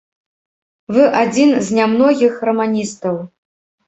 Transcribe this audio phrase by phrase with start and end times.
[0.95, 3.15] Вы адзін з нямногіх раманістаў.